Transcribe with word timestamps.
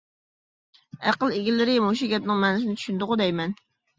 ئەقىل 1.09 1.35
ئىگىلىرى 1.35 1.75
مۇشۇ 1.87 2.09
گەپنىڭ 2.13 2.41
مەنىسىنى 2.45 2.79
چۈشىنىدىغۇ 2.79 3.21
دەيمەن. 3.23 3.57